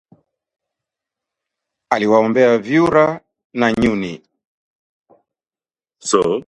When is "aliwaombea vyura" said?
1.89-3.21